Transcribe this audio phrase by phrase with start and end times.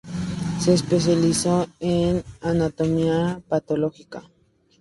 [0.59, 4.23] Se especializó en anatomía patológica.